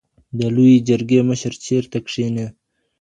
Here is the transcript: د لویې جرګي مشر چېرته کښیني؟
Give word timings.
د 0.37 0.39
لویې 0.55 0.83
جرګي 0.87 1.19
مشر 1.29 1.53
چېرته 1.65 1.97
کښیني؟ 2.05 2.47